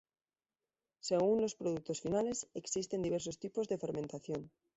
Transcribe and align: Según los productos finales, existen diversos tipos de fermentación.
Según 0.99 1.41
los 1.43 1.53
productos 1.53 2.01
finales, 2.01 2.49
existen 2.55 3.03
diversos 3.03 3.37
tipos 3.37 3.67
de 3.67 3.77
fermentación. 3.77 4.49